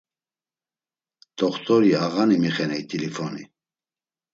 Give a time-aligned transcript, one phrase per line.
[1.37, 3.43] T̆oxt̆ori ağani mixeney t̆ilifoni.